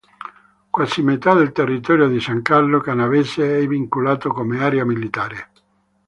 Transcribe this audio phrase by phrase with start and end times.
[0.71, 5.51] Quasi metà del territorio di San Carlo Canavese è vincolato come area militare.